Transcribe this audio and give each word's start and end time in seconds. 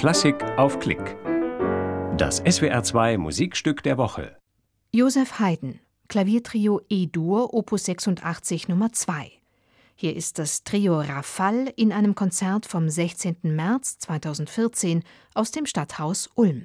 Klassik 0.00 0.42
auf 0.56 0.78
Klick. 0.78 1.18
Das 2.16 2.42
SWR2 2.42 3.18
Musikstück 3.18 3.82
der 3.82 3.98
Woche. 3.98 4.34
Josef 4.94 5.38
Haydn, 5.38 5.78
Klaviertrio 6.08 6.80
E-Dur, 6.88 7.52
Opus 7.52 7.84
86 7.84 8.68
Nummer 8.68 8.94
2. 8.94 9.30
Hier 9.96 10.16
ist 10.16 10.38
das 10.38 10.64
Trio 10.64 11.02
Rafale 11.02 11.68
in 11.76 11.92
einem 11.92 12.14
Konzert 12.14 12.64
vom 12.64 12.88
16. 12.88 13.36
März 13.42 13.98
2014 13.98 15.04
aus 15.34 15.50
dem 15.50 15.66
Stadthaus 15.66 16.30
Ulm. 16.34 16.64